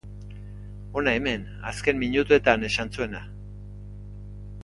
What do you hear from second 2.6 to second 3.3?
esan zuena.